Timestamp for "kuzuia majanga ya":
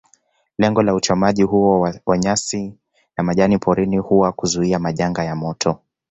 4.31-5.35